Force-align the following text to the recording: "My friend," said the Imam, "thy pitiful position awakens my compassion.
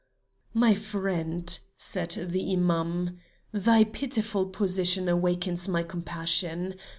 "My 0.55 0.73
friend," 0.73 1.59
said 1.77 2.09
the 2.31 2.53
Imam, 2.53 3.19
"thy 3.51 3.83
pitiful 3.83 4.47
position 4.47 5.07
awakens 5.07 5.67
my 5.67 5.83
compassion. 5.83 6.73